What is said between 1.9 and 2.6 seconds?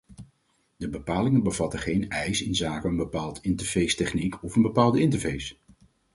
eis